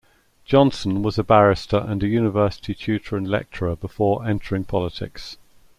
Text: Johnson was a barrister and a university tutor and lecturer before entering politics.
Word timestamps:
Johnson 0.45 1.03
was 1.03 1.19
a 1.19 1.23
barrister 1.23 1.77
and 1.77 2.01
a 2.01 2.07
university 2.07 2.73
tutor 2.73 3.17
and 3.17 3.27
lecturer 3.27 3.75
before 3.75 4.25
entering 4.25 4.63
politics. 4.63 5.37